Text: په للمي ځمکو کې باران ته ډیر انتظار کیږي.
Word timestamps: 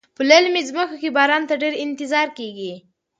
په 0.17 0.21
للمي 0.29 0.61
ځمکو 0.69 0.95
کې 1.01 1.09
باران 1.17 1.43
ته 1.49 1.55
ډیر 1.61 1.73
انتظار 1.85 2.27
کیږي. 2.37 2.73